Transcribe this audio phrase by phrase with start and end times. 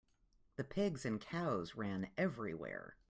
[0.55, 2.95] The pigs and cows ran everywhere.